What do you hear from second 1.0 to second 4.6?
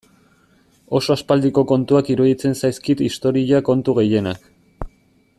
aspaldiko kontuak iruditzen zaizkit historia kontu gehienak.